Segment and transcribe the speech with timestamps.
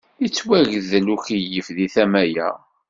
[0.23, 2.49] Yettwagdel ukeyyef deg tama-a.